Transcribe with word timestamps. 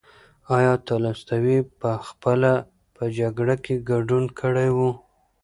ایا 0.55 0.73
تولستوی 0.87 1.57
پخپله 1.79 2.53
په 2.95 3.03
جګړو 3.17 3.55
کې 3.65 3.75
ګډون 3.89 4.23
کړی 4.39 4.69
و؟ 4.75 4.77